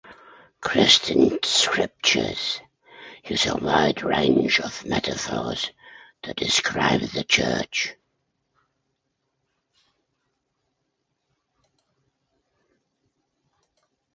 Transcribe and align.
Christian 0.61 1.37
scriptures 1.43 2.59
use 3.23 3.45
a 3.45 3.55
wide 3.55 4.01
range 4.01 4.59
of 4.59 4.83
metaphors 4.83 5.69
to 6.23 6.33
describe 6.33 7.01
the 7.01 7.23
Church. 7.23 7.93